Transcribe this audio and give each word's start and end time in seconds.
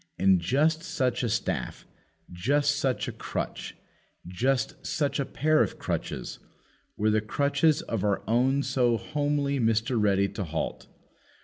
And 0.17 0.41
just 0.41 0.81
such 0.81 1.21
a 1.21 1.29
staff, 1.29 1.85
just 2.31 2.75
such 2.77 3.07
a 3.07 3.11
crutch, 3.11 3.75
just 4.25 4.83
such 4.83 5.19
a 5.19 5.25
pair 5.25 5.61
of 5.61 5.77
crutches, 5.77 6.39
were 6.97 7.11
the 7.11 7.21
crutches 7.21 7.83
of 7.83 8.03
our 8.03 8.23
own 8.27 8.63
so 8.63 8.97
homely 8.97 9.59
Mr. 9.59 10.01
Ready 10.01 10.27
to 10.29 10.43
halt. 10.43 10.87